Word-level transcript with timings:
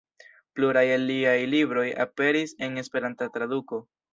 Pluraj 0.59 0.83
el 0.93 1.03
liaj 1.09 1.35
libroj 1.55 1.85
aperis 2.07 2.57
en 2.69 2.83
Esperanta 2.85 3.29
traduko. 3.37 3.85